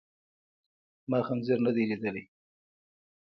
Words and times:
ما 1.09 1.19
خنزير 1.27 1.59
ندی 1.65 1.83
لیدلی. 1.89 2.23